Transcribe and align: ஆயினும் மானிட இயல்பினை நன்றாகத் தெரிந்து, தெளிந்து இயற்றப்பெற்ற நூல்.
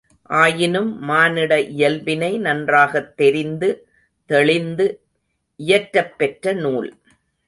ஆயினும் 0.23 0.99
மானிட 0.99 1.59
இயல்பினை 1.59 2.37
நன்றாகத் 2.37 3.17
தெரிந்து, 3.17 3.87
தெளிந்து 4.25 5.01
இயற்றப்பெற்ற 5.59 6.53
நூல். 6.53 6.93